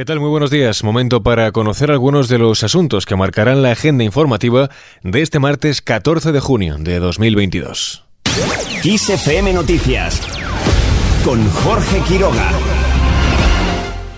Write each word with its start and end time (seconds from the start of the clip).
¿Qué 0.00 0.06
tal? 0.06 0.18
Muy 0.18 0.30
buenos 0.30 0.50
días. 0.50 0.82
Momento 0.82 1.22
para 1.22 1.52
conocer 1.52 1.90
algunos 1.90 2.30
de 2.30 2.38
los 2.38 2.64
asuntos 2.64 3.04
que 3.04 3.16
marcarán 3.16 3.62
la 3.62 3.72
agenda 3.72 4.02
informativa 4.02 4.70
de 5.02 5.20
este 5.20 5.40
martes 5.40 5.82
14 5.82 6.32
de 6.32 6.40
junio 6.40 6.76
de 6.78 6.98
2022. 6.98 8.02
XFM 8.82 9.52
Noticias 9.52 10.22
con 11.22 11.46
Jorge 11.50 12.00
Quiroga. 12.08 12.79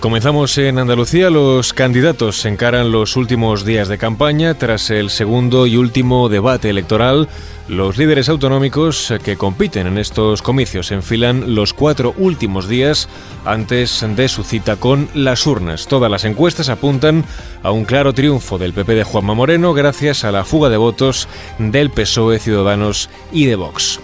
Comenzamos 0.03 0.59
en 0.59 0.80
Andalucía. 0.80 1.30
Los 1.30 1.73
candidatos 1.73 2.45
encaran 2.45 2.91
los 2.91 3.14
últimos 3.14 3.64
días 3.64 3.87
de 3.87 3.98
campaña 3.98 4.55
tras 4.55 4.91
el 4.91 5.11
segundo 5.11 5.64
y 5.64 5.77
último 5.77 6.29
debate 6.29 6.71
electoral. 6.71 7.29
Los 7.69 7.98
líderes 7.98 8.29
autonómicos 8.29 9.15
que 9.23 9.37
compiten 9.37 9.87
en 9.87 9.98
estos 9.98 10.43
comicios 10.43 10.91
enfilan 10.91 11.55
los 11.55 11.73
cuatro 11.73 12.16
últimos 12.19 12.69
días 12.69 13.09
antes 13.45 14.05
de 14.16 14.27
su 14.27 14.43
cita 14.43 14.75
con 14.75 15.09
las 15.15 15.46
urnas. 15.46 15.87
Todas 15.87 16.11
las 16.11 16.25
encuestas 16.25 16.69
apuntan 16.69 17.25
a 17.62 17.70
un 17.70 17.84
claro 17.84 18.12
triunfo 18.12 18.59
del 18.59 18.73
PP 18.73 18.97
de 18.97 19.05
Juanma 19.05 19.34
Moreno 19.34 19.73
gracias 19.73 20.25
a 20.25 20.33
la 20.33 20.45
fuga 20.45 20.69
de 20.69 20.78
votos 20.78 21.28
del 21.61 21.91
PSOE, 21.91 22.41
Ciudadanos 22.41 23.09
y 23.30 23.47
de 23.47 23.55
Vox. 23.55 24.00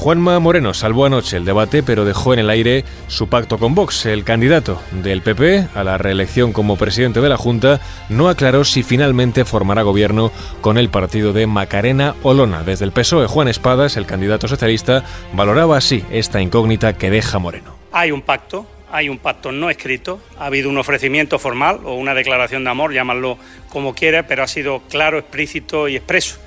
Juanma 0.00 0.38
Moreno 0.38 0.72
salvó 0.72 1.04
anoche 1.04 1.36
el 1.36 1.44
debate, 1.44 1.82
pero 1.82 2.06
dejó 2.06 2.32
en 2.32 2.38
el 2.38 2.48
aire 2.48 2.86
su 3.08 3.28
pacto 3.28 3.58
con 3.58 3.74
Vox. 3.74 4.06
El 4.06 4.24
candidato 4.24 4.80
del 4.92 5.20
PP 5.20 5.68
a 5.74 5.84
la 5.84 5.98
reelección 5.98 6.54
como 6.54 6.76
presidente 6.76 7.20
de 7.20 7.28
la 7.28 7.36
Junta 7.36 7.82
no 8.08 8.30
aclaró 8.30 8.64
si 8.64 8.82
finalmente 8.82 9.44
formará 9.44 9.82
gobierno 9.82 10.32
con 10.62 10.78
el 10.78 10.88
partido 10.88 11.34
de 11.34 11.46
Macarena 11.46 12.14
Olona. 12.22 12.62
Desde 12.62 12.86
el 12.86 12.92
PSOE, 12.92 13.26
Juan 13.26 13.48
Espadas, 13.48 13.98
el 13.98 14.06
candidato 14.06 14.48
socialista, 14.48 15.04
valoraba 15.34 15.76
así 15.76 16.02
esta 16.10 16.40
incógnita 16.40 16.96
que 16.96 17.10
deja 17.10 17.38
Moreno. 17.38 17.76
Hay 17.92 18.10
un 18.10 18.22
pacto, 18.22 18.66
hay 18.90 19.10
un 19.10 19.18
pacto 19.18 19.52
no 19.52 19.68
escrito, 19.68 20.18
ha 20.38 20.46
habido 20.46 20.70
un 20.70 20.78
ofrecimiento 20.78 21.38
formal 21.38 21.80
o 21.84 21.92
una 21.92 22.14
declaración 22.14 22.64
de 22.64 22.70
amor, 22.70 22.94
llámalo 22.94 23.36
como 23.68 23.94
quiera, 23.94 24.26
pero 24.26 24.44
ha 24.44 24.48
sido 24.48 24.80
claro, 24.88 25.18
explícito 25.18 25.88
y 25.88 25.96
expreso. 25.96 26.38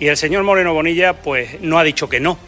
Y 0.00 0.06
el 0.06 0.16
señor 0.16 0.42
Moreno 0.42 0.72
Bonilla, 0.72 1.12
pues 1.12 1.60
no 1.60 1.78
ha 1.78 1.84
dicho 1.84 2.08
que 2.08 2.18
no, 2.18 2.38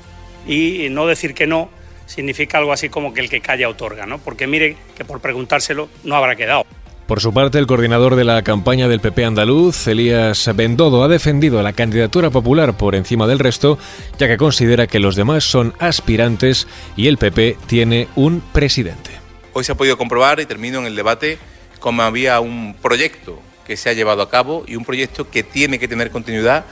y 0.47 0.89
no 0.91 1.06
decir 1.06 1.34
que 1.34 1.47
no 1.47 1.69
significa 2.06 2.58
algo 2.58 2.72
así 2.72 2.89
como 2.89 3.12
que 3.12 3.20
el 3.20 3.28
que 3.28 3.41
calla 3.41 3.69
otorga, 3.69 4.06
¿no? 4.06 4.19
Porque 4.19 4.47
mire 4.47 4.77
que 4.97 5.05
por 5.05 5.20
preguntárselo 5.20 5.89
no 6.05 6.16
habrá 6.16 6.36
quedado. 6.36 6.64
Por 7.06 7.20
su 7.20 7.33
parte, 7.33 7.58
el 7.58 7.69
coordinador 7.69 8.16
de 8.16 8.25
la 8.25 8.42
campaña 8.42 8.89
del 8.89 8.98
PP 8.98 9.24
andaluz, 9.24 9.86
Elías 9.86 10.50
Bendodo, 10.56 11.05
ha 11.05 11.08
defendido 11.08 11.62
la 11.62 11.72
candidatura 11.72 12.30
popular 12.30 12.77
por 12.77 12.97
encima 12.97 13.28
del 13.28 13.39
resto, 13.39 13.78
ya 14.19 14.27
que 14.27 14.36
considera 14.36 14.89
que 14.89 14.98
los 14.98 15.14
demás 15.14 15.44
son 15.44 15.72
aspirantes 15.78 16.67
y 16.97 17.06
el 17.06 17.17
PP 17.17 17.58
tiene 17.67 18.08
un 18.17 18.41
presidente. 18.52 19.12
Hoy 19.52 19.62
se 19.62 19.70
ha 19.70 19.77
podido 19.77 19.97
comprobar, 19.97 20.41
y 20.41 20.47
termino 20.47 20.80
en 20.80 20.86
el 20.86 20.97
debate, 20.97 21.39
cómo 21.78 22.02
había 22.02 22.41
un 22.41 22.74
proyecto 22.74 23.41
que 23.64 23.77
se 23.77 23.89
ha 23.89 23.92
llevado 23.92 24.22
a 24.22 24.28
cabo 24.28 24.64
y 24.67 24.74
un 24.74 24.84
proyecto 24.84 25.30
que 25.30 25.44
tiene 25.44 25.78
que 25.78 25.86
tener 25.86 26.11
continuidad 26.11 26.64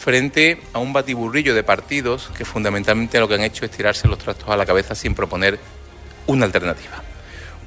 frente 0.00 0.58
a 0.72 0.78
un 0.78 0.94
batiburrillo 0.94 1.54
de 1.54 1.62
partidos 1.62 2.30
que 2.34 2.46
fundamentalmente 2.46 3.20
lo 3.20 3.28
que 3.28 3.34
han 3.34 3.42
hecho 3.42 3.66
es 3.66 3.70
tirarse 3.70 4.08
los 4.08 4.18
trastos 4.18 4.48
a 4.48 4.56
la 4.56 4.64
cabeza 4.64 4.94
sin 4.94 5.14
proponer 5.14 5.60
una 6.26 6.46
alternativa. 6.46 7.02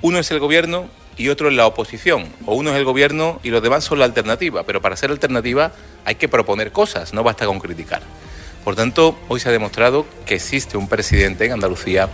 Uno 0.02 0.18
es 0.18 0.32
el 0.32 0.40
gobierno 0.40 0.88
y 1.16 1.30
otro 1.30 1.50
es 1.50 1.54
la 1.54 1.68
oposición, 1.68 2.26
o 2.48 2.56
uno 2.56 2.72
es 2.72 2.78
el 2.78 2.86
gobierno 2.86 3.40
y 3.44 3.52
los 3.52 3.62
demás 3.62 3.84
son 3.84 4.00
la 4.00 4.06
alternativa, 4.06 4.64
pero 4.64 4.82
para 4.82 4.98
ser 4.98 5.12
alternativa 5.12 5.74
hay 6.06 6.16
que 6.16 6.28
proponer 6.28 6.72
cosas, 6.72 7.14
no 7.14 7.22
basta 7.22 7.46
con 7.46 7.60
criticar. 7.60 8.02
Por 8.64 8.76
tanto, 8.76 9.16
hoy 9.28 9.40
se 9.40 9.50
ha 9.50 9.52
demostrado 9.52 10.08
que 10.26 10.34
existe 10.34 10.76
un 10.76 10.88
presidente 10.88 11.46
en 11.46 11.52
Andalucía 11.52 12.10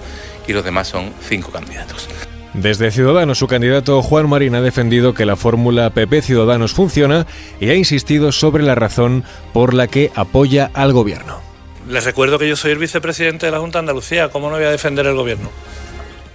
y 0.45 0.51
los 0.51 0.65
demás 0.65 0.89
son 0.89 1.13
cinco 1.29 1.49
candidatos. 1.51 2.09
Desde 2.53 2.89
Ciudadanos, 2.91 3.37
su 3.37 3.47
candidato 3.47 4.01
Juan 4.01 4.27
Marín 4.27 4.55
ha 4.55 4.61
defendido 4.61 5.13
que 5.13 5.25
la 5.25 5.35
fórmula 5.35 5.91
PP 5.91 6.23
Ciudadanos 6.23 6.73
funciona 6.73 7.27
y 7.59 7.69
ha 7.69 7.75
insistido 7.75 8.31
sobre 8.31 8.63
la 8.63 8.73
razón 8.73 9.23
por 9.53 9.73
la 9.73 9.87
que 9.87 10.11
apoya 10.15 10.71
al 10.73 10.91
gobierno. 10.91 11.41
Les 11.87 12.03
recuerdo 12.03 12.39
que 12.39 12.49
yo 12.49 12.55
soy 12.55 12.71
el 12.71 12.79
vicepresidente 12.79 13.45
de 13.45 13.51
la 13.51 13.59
Junta 13.59 13.77
de 13.77 13.81
Andalucía, 13.81 14.29
¿cómo 14.29 14.49
no 14.49 14.55
voy 14.55 14.65
a 14.65 14.71
defender 14.71 15.05
el 15.05 15.15
gobierno? 15.15 15.49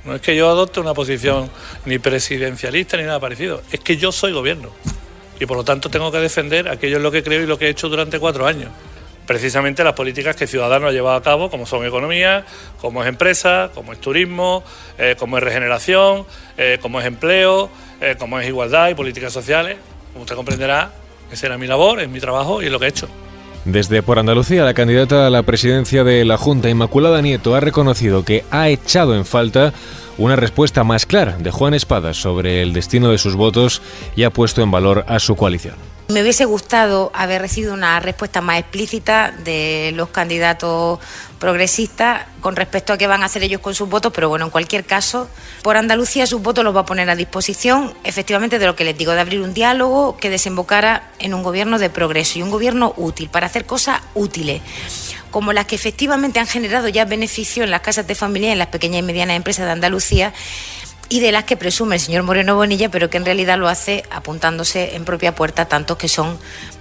No 0.04 0.14
es 0.14 0.20
que 0.20 0.36
yo 0.36 0.48
adopte 0.48 0.80
una 0.80 0.94
posición 0.94 1.50
ni 1.84 1.98
presidencialista 1.98 2.96
ni 2.96 3.04
nada 3.04 3.18
parecido, 3.18 3.62
es 3.72 3.80
que 3.80 3.96
yo 3.96 4.12
soy 4.12 4.32
gobierno 4.32 4.70
y 5.40 5.46
por 5.46 5.56
lo 5.56 5.64
tanto 5.64 5.90
tengo 5.90 6.12
que 6.12 6.18
defender 6.18 6.68
aquello 6.68 6.98
en 6.98 7.02
lo 7.02 7.10
que 7.10 7.24
creo 7.24 7.42
y 7.42 7.46
lo 7.46 7.58
que 7.58 7.66
he 7.66 7.70
hecho 7.70 7.88
durante 7.88 8.20
cuatro 8.20 8.46
años 8.46 8.70
precisamente 9.26 9.84
las 9.84 9.94
políticas 9.94 10.36
que 10.36 10.46
Ciudadanos 10.46 10.90
ha 10.90 10.92
llevado 10.92 11.16
a 11.16 11.22
cabo, 11.22 11.50
como 11.50 11.66
son 11.66 11.86
economía, 11.86 12.44
como 12.80 13.02
es 13.02 13.08
empresa, 13.08 13.70
como 13.74 13.92
es 13.92 14.00
turismo, 14.00 14.64
eh, 14.98 15.16
como 15.18 15.38
es 15.38 15.44
regeneración, 15.44 16.26
eh, 16.56 16.78
como 16.80 17.00
es 17.00 17.06
empleo, 17.06 17.70
eh, 18.00 18.16
como 18.18 18.38
es 18.38 18.46
igualdad 18.46 18.90
y 18.90 18.94
políticas 18.94 19.32
sociales. 19.32 19.76
Como 20.12 20.22
usted 20.22 20.36
comprenderá, 20.36 20.92
esa 21.30 21.46
era 21.46 21.58
mi 21.58 21.66
labor, 21.66 22.00
es 22.00 22.08
mi 22.08 22.20
trabajo 22.20 22.62
y 22.62 22.66
es 22.66 22.72
lo 22.72 22.78
que 22.78 22.86
he 22.86 22.88
hecho. 22.88 23.08
Desde 23.64 24.02
Por 24.02 24.18
Andalucía, 24.18 24.62
la 24.62 24.74
candidata 24.74 25.26
a 25.26 25.30
la 25.30 25.42
presidencia 25.42 26.04
de 26.04 26.24
la 26.26 26.36
Junta, 26.36 26.68
Inmaculada 26.68 27.22
Nieto, 27.22 27.54
ha 27.54 27.60
reconocido 27.60 28.22
que 28.22 28.44
ha 28.50 28.68
echado 28.68 29.14
en 29.16 29.24
falta 29.24 29.72
una 30.18 30.36
respuesta 30.36 30.84
más 30.84 31.06
clara 31.06 31.36
de 31.38 31.50
Juan 31.50 31.72
Espada 31.72 32.12
sobre 32.12 32.60
el 32.60 32.74
destino 32.74 33.10
de 33.10 33.18
sus 33.18 33.36
votos 33.36 33.80
y 34.16 34.24
ha 34.24 34.30
puesto 34.30 34.62
en 34.62 34.70
valor 34.70 35.04
a 35.08 35.18
su 35.18 35.34
coalición. 35.34 35.93
Me 36.06 36.20
hubiese 36.20 36.44
gustado 36.44 37.10
haber 37.14 37.40
recibido 37.40 37.72
una 37.72 37.98
respuesta 37.98 38.42
más 38.42 38.58
explícita 38.58 39.30
de 39.42 39.90
los 39.94 40.10
candidatos 40.10 40.98
progresistas 41.38 42.26
con 42.40 42.56
respecto 42.56 42.92
a 42.92 42.98
qué 42.98 43.06
van 43.06 43.22
a 43.22 43.26
hacer 43.26 43.42
ellos 43.42 43.62
con 43.62 43.74
sus 43.74 43.88
votos, 43.88 44.12
pero 44.14 44.28
bueno, 44.28 44.44
en 44.44 44.50
cualquier 44.50 44.84
caso, 44.84 45.30
por 45.62 45.78
Andalucía 45.78 46.26
sus 46.26 46.42
votos 46.42 46.62
los 46.62 46.76
va 46.76 46.80
a 46.80 46.84
poner 46.84 47.08
a 47.08 47.16
disposición, 47.16 47.94
efectivamente, 48.04 48.58
de 48.58 48.66
lo 48.66 48.76
que 48.76 48.84
les 48.84 48.98
digo, 48.98 49.12
de 49.12 49.20
abrir 49.20 49.40
un 49.40 49.54
diálogo 49.54 50.18
que 50.18 50.28
desembocara 50.28 51.10
en 51.20 51.32
un 51.32 51.42
gobierno 51.42 51.78
de 51.78 51.88
progreso 51.88 52.38
y 52.38 52.42
un 52.42 52.50
gobierno 52.50 52.92
útil, 52.98 53.30
para 53.30 53.46
hacer 53.46 53.64
cosas 53.64 54.00
útiles 54.14 54.60
como 55.30 55.52
las 55.52 55.66
que 55.66 55.74
efectivamente 55.74 56.38
han 56.38 56.46
generado 56.46 56.86
ya 56.86 57.06
beneficio 57.06 57.64
en 57.64 57.72
las 57.72 57.80
casas 57.80 58.06
de 58.06 58.14
familia 58.14 58.50
y 58.50 58.52
en 58.52 58.58
las 58.58 58.68
pequeñas 58.68 59.00
y 59.00 59.02
medianas 59.02 59.34
empresas 59.34 59.66
de 59.66 59.72
Andalucía 59.72 60.32
y 61.14 61.20
de 61.20 61.30
las 61.30 61.44
que 61.44 61.56
presume 61.56 61.94
el 61.94 62.00
señor 62.00 62.24
Moreno 62.24 62.56
Bonilla, 62.56 62.88
pero 62.88 63.08
que 63.08 63.18
en 63.18 63.24
realidad 63.24 63.56
lo 63.56 63.68
hace 63.68 64.02
apuntándose 64.10 64.96
en 64.96 65.04
propia 65.04 65.32
puerta 65.32 65.66
tantos 65.66 65.96
que 65.96 66.08
son 66.08 66.36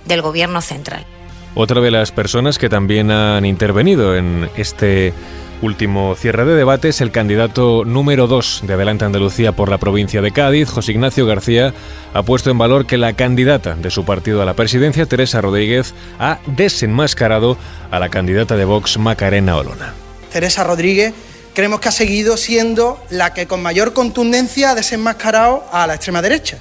del 0.05 0.23
gobierno 0.23 0.59
central. 0.61 1.05
Otra 1.53 1.81
de 1.81 1.91
las 1.91 2.11
personas 2.11 2.57
que 2.57 2.67
también 2.67 3.11
han 3.11 3.45
intervenido 3.45 4.16
en 4.17 4.49
este 4.57 5.13
último 5.61 6.16
cierre 6.16 6.45
de 6.45 6.55
debate 6.55 6.89
es 6.89 6.99
el 6.99 7.11
candidato 7.11 7.85
número 7.85 8.25
2 8.25 8.63
de 8.66 8.73
Adelante 8.73 9.05
Andalucía 9.05 9.51
por 9.51 9.69
la 9.69 9.77
provincia 9.77 10.23
de 10.23 10.31
Cádiz, 10.31 10.67
José 10.72 10.93
Ignacio 10.93 11.27
García, 11.27 11.72
ha 12.16 12.23
puesto 12.23 12.49
en 12.49 12.57
valor 12.57 12.88
que 12.88 12.97
la 12.97 13.13
candidata 13.13 13.75
de 13.75 13.91
su 13.91 14.03
partido 14.03 14.41
a 14.41 14.45
la 14.45 14.55
presidencia, 14.55 15.05
Teresa 15.05 15.41
Rodríguez, 15.41 15.93
ha 16.17 16.39
desenmascarado 16.47 17.55
a 17.91 17.99
la 17.99 18.09
candidata 18.09 18.57
de 18.57 18.66
Vox, 18.66 18.97
Macarena 18.97 19.57
Olona. 19.57 19.93
Teresa 20.31 20.63
Rodríguez 20.63 21.13
creemos 21.53 21.80
que 21.80 21.90
ha 21.90 21.91
seguido 21.91 22.38
siendo 22.38 23.03
la 23.09 23.34
que 23.34 23.47
con 23.47 23.62
mayor 23.62 23.94
contundencia 23.94 24.72
ha 24.72 24.75
desenmascarado 24.75 25.66
a 25.72 25.88
la 25.88 25.96
extrema 25.96 26.22
derecha. 26.22 26.58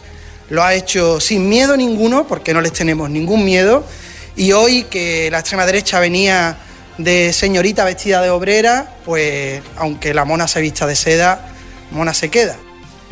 Lo 0.50 0.62
ha 0.62 0.74
hecho 0.74 1.20
sin 1.20 1.48
miedo 1.48 1.76
ninguno, 1.76 2.26
porque 2.26 2.52
no 2.52 2.60
les 2.60 2.72
tenemos 2.72 3.08
ningún 3.08 3.44
miedo, 3.44 3.84
y 4.36 4.52
hoy 4.52 4.84
que 4.84 5.30
la 5.30 5.40
extrema 5.40 5.66
derecha 5.66 5.98
venía 5.98 6.58
de 6.98 7.32
señorita 7.32 7.84
vestida 7.84 8.20
de 8.20 8.30
obrera, 8.30 8.96
pues 9.04 9.62
aunque 9.76 10.14
la 10.14 10.24
mona 10.24 10.46
se 10.46 10.60
vista 10.60 10.86
de 10.86 10.96
seda, 10.96 11.48
mona 11.90 12.12
se 12.14 12.28
queda. 12.28 12.56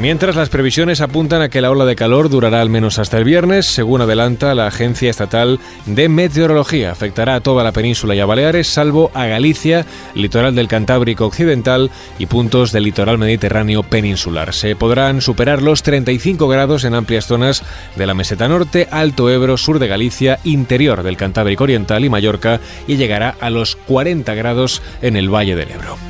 Mientras 0.00 0.34
las 0.34 0.48
previsiones 0.48 1.02
apuntan 1.02 1.42
a 1.42 1.50
que 1.50 1.60
la 1.60 1.70
ola 1.70 1.84
de 1.84 1.94
calor 1.94 2.30
durará 2.30 2.62
al 2.62 2.70
menos 2.70 2.98
hasta 2.98 3.18
el 3.18 3.24
viernes, 3.24 3.66
según 3.66 4.00
adelanta 4.00 4.54
la 4.54 4.66
Agencia 4.66 5.10
Estatal 5.10 5.60
de 5.84 6.08
Meteorología. 6.08 6.90
Afectará 6.90 7.34
a 7.34 7.40
toda 7.40 7.62
la 7.64 7.72
península 7.72 8.14
y 8.14 8.20
a 8.20 8.24
Baleares, 8.24 8.66
salvo 8.66 9.10
a 9.12 9.26
Galicia, 9.26 9.84
litoral 10.14 10.54
del 10.54 10.68
Cantábrico 10.68 11.26
Occidental 11.26 11.90
y 12.18 12.24
puntos 12.24 12.72
del 12.72 12.84
litoral 12.84 13.18
mediterráneo 13.18 13.82
peninsular. 13.82 14.54
Se 14.54 14.74
podrán 14.74 15.20
superar 15.20 15.60
los 15.60 15.82
35 15.82 16.48
grados 16.48 16.84
en 16.84 16.94
amplias 16.94 17.26
zonas 17.26 17.62
de 17.94 18.06
la 18.06 18.14
meseta 18.14 18.48
norte, 18.48 18.88
Alto 18.90 19.28
Ebro, 19.28 19.58
sur 19.58 19.78
de 19.78 19.88
Galicia, 19.88 20.40
interior 20.44 21.02
del 21.02 21.18
Cantábrico 21.18 21.64
Oriental 21.64 22.06
y 22.06 22.08
Mallorca 22.08 22.58
y 22.88 22.96
llegará 22.96 23.36
a 23.38 23.50
los 23.50 23.76
40 23.76 24.32
grados 24.32 24.80
en 25.02 25.16
el 25.16 25.28
Valle 25.28 25.56
del 25.56 25.72
Ebro. 25.72 26.09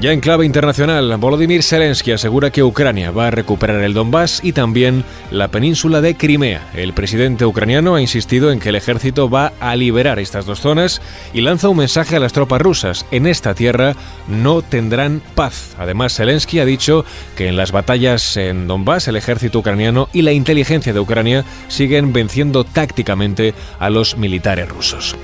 Ya 0.00 0.10
en 0.10 0.20
clave 0.20 0.44
internacional, 0.44 1.16
Volodymyr 1.18 1.62
Zelensky 1.62 2.10
asegura 2.10 2.50
que 2.50 2.64
Ucrania 2.64 3.12
va 3.12 3.28
a 3.28 3.30
recuperar 3.30 3.80
el 3.80 3.94
Donbass 3.94 4.40
y 4.42 4.52
también 4.52 5.04
la 5.30 5.48
península 5.48 6.00
de 6.00 6.16
Crimea. 6.16 6.68
El 6.74 6.94
presidente 6.94 7.46
ucraniano 7.46 7.94
ha 7.94 8.00
insistido 8.00 8.50
en 8.50 8.58
que 8.58 8.70
el 8.70 8.74
ejército 8.74 9.30
va 9.30 9.52
a 9.60 9.76
liberar 9.76 10.18
estas 10.18 10.46
dos 10.46 10.60
zonas 10.60 11.00
y 11.32 11.42
lanza 11.42 11.68
un 11.68 11.76
mensaje 11.76 12.16
a 12.16 12.18
las 12.18 12.32
tropas 12.32 12.60
rusas. 12.60 13.06
En 13.12 13.26
esta 13.26 13.54
tierra 13.54 13.94
no 14.26 14.62
tendrán 14.62 15.22
paz. 15.36 15.76
Además, 15.78 16.16
Zelensky 16.16 16.58
ha 16.58 16.64
dicho 16.64 17.04
que 17.36 17.46
en 17.46 17.56
las 17.56 17.70
batallas 17.70 18.36
en 18.36 18.66
Donbass 18.66 19.06
el 19.06 19.16
ejército 19.16 19.60
ucraniano 19.60 20.08
y 20.12 20.22
la 20.22 20.32
inteligencia 20.32 20.92
de 20.92 21.00
Ucrania 21.00 21.44
siguen 21.68 22.12
venciendo 22.12 22.64
tácticamente 22.64 23.54
a 23.78 23.90
los 23.90 24.16
militares 24.16 24.68
rusos. 24.68 25.14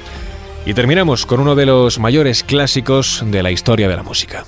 Y 0.65 0.75
terminamos 0.75 1.27
con 1.27 1.41
uno 1.41 1.57
de 1.57 1.67
los 1.67 1.99
mayores 1.99 2.45
clásicos 2.45 3.25
de 3.27 3.43
la 3.43 3.51
historia 3.51 3.89
de 3.89 3.97
la 3.97 4.03
música. 4.05 4.45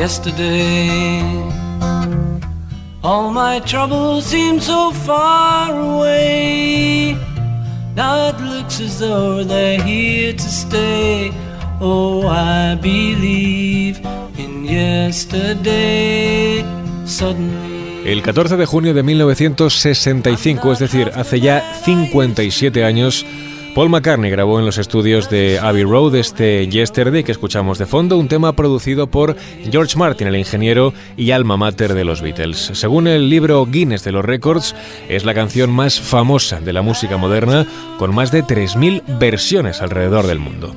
Yesterday. 0.00 1.20
All 3.02 3.30
my 3.30 3.60
troubles 3.60 4.24
seem 4.24 4.60
so 4.60 4.92
far 4.92 5.78
away. 5.78 7.16
Now 7.94 8.28
it 8.28 8.40
looks 8.40 8.80
as 8.80 8.98
though 8.98 9.44
they're 9.44 9.82
here 9.82 10.32
to 10.32 10.48
stay. 10.48 11.32
Oh, 11.80 12.26
I 12.28 12.76
believe 12.76 14.00
in 14.38 14.64
yesterday. 14.64 16.64
El 18.06 18.22
14 18.22 18.56
de 18.56 18.66
junio 18.66 18.94
de 18.94 19.02
1965, 19.02 20.72
es 20.72 20.78
decir, 20.78 21.12
hace 21.14 21.40
ya 21.40 21.74
57 21.84 22.84
años, 22.84 23.26
Paul 23.74 23.88
McCartney 23.88 24.30
grabó 24.32 24.58
en 24.58 24.66
los 24.66 24.78
estudios 24.78 25.30
de 25.30 25.60
Abbey 25.60 25.84
Road 25.84 26.16
este 26.16 26.66
Yesterday 26.66 27.22
que 27.22 27.30
escuchamos 27.30 27.78
de 27.78 27.86
fondo, 27.86 28.18
un 28.18 28.26
tema 28.26 28.52
producido 28.52 29.06
por 29.06 29.36
George 29.70 29.96
Martin, 29.96 30.26
el 30.26 30.36
ingeniero 30.36 30.92
y 31.16 31.30
alma 31.30 31.56
mater 31.56 31.94
de 31.94 32.04
los 32.04 32.20
Beatles. 32.20 32.72
Según 32.74 33.06
el 33.06 33.30
libro 33.30 33.64
Guinness 33.66 34.02
de 34.02 34.10
los 34.10 34.24
Records, 34.24 34.74
es 35.08 35.24
la 35.24 35.34
canción 35.34 35.70
más 35.70 36.00
famosa 36.00 36.60
de 36.60 36.72
la 36.72 36.82
música 36.82 37.16
moderna, 37.16 37.64
con 37.96 38.12
más 38.12 38.32
de 38.32 38.42
3.000 38.42 39.18
versiones 39.20 39.80
alrededor 39.80 40.26
del 40.26 40.40
mundo. 40.40 40.74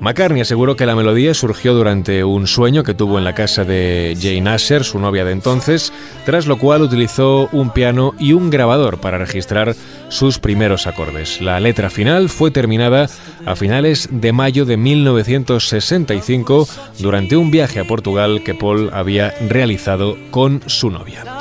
McCartney 0.00 0.42
aseguró 0.42 0.76
que 0.76 0.86
la 0.86 0.94
melodía 0.94 1.34
surgió 1.34 1.74
durante 1.74 2.24
un 2.24 2.46
sueño 2.46 2.82
que 2.82 2.94
tuvo 2.94 3.18
en 3.18 3.24
la 3.24 3.34
casa 3.34 3.64
de 3.64 4.16
Jane 4.20 4.50
Asher, 4.50 4.84
su 4.84 4.98
novia 4.98 5.24
de 5.24 5.32
entonces, 5.32 5.92
tras 6.24 6.46
lo 6.46 6.58
cual 6.58 6.82
utilizó 6.82 7.48
un 7.52 7.70
piano 7.70 8.14
y 8.18 8.32
un 8.32 8.50
grabador 8.50 9.00
para 9.00 9.18
registrar 9.18 9.74
sus 10.08 10.38
primeros 10.38 10.86
acordes. 10.86 11.40
La 11.40 11.60
letra 11.60 11.90
final 11.90 12.28
fue 12.28 12.50
terminada 12.50 13.08
a 13.44 13.56
finales 13.56 14.08
de 14.10 14.32
mayo 14.32 14.64
de 14.64 14.76
1965 14.76 16.68
durante 16.98 17.36
un 17.36 17.50
viaje 17.50 17.80
a 17.80 17.84
Portugal 17.84 18.42
que 18.44 18.54
Paul 18.54 18.90
había 18.92 19.34
realizado 19.48 20.16
con 20.30 20.62
su 20.66 20.90
novia. 20.90 21.35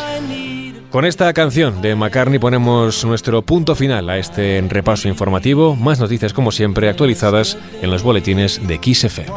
Con 0.96 1.04
esta 1.04 1.34
canción 1.34 1.82
de 1.82 1.94
McCartney 1.94 2.40
ponemos 2.40 3.04
nuestro 3.04 3.42
punto 3.42 3.76
final 3.76 4.10
a 4.10 4.18
este 4.18 4.64
repaso 4.70 5.10
informativo. 5.10 5.76
Más 5.76 6.00
noticias 6.00 6.32
como 6.32 6.54
siempre 6.54 6.88
actualizadas 6.88 7.58
en 7.82 7.92
los 7.92 8.02
boletines 8.02 8.66
de 8.66 8.80
Kiss 8.80 9.04
FM. 9.04 9.30